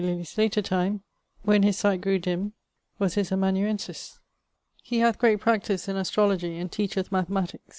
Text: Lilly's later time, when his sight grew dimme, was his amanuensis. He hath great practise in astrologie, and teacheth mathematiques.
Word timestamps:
Lilly's 0.03 0.35
later 0.35 0.63
time, 0.63 1.03
when 1.43 1.61
his 1.61 1.77
sight 1.77 2.01
grew 2.01 2.17
dimme, 2.17 2.53
was 2.97 3.13
his 3.13 3.31
amanuensis. 3.31 4.17
He 4.81 4.97
hath 4.97 5.19
great 5.19 5.41
practise 5.41 5.87
in 5.87 5.95
astrologie, 5.95 6.59
and 6.59 6.71
teacheth 6.71 7.11
mathematiques. 7.11 7.69